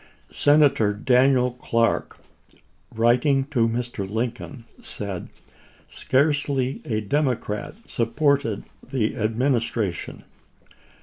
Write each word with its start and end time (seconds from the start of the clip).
Senator 0.33 0.93
Daniel 0.95 1.51
Clark, 1.51 2.17
writing 2.95 3.43
to 3.51 3.67
Mr. 3.69 4.09
Lincoln, 4.09 4.65
said:" 4.79 5.29
Scarcely 5.87 6.81
a 6.85 7.01
Democrat 7.01 7.75
supported 7.87 8.63
the 8.83 9.13
Administra 9.13 9.93
tion. 9.93 10.23